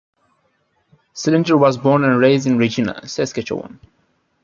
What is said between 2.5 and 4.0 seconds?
Regina, Saskatchewan.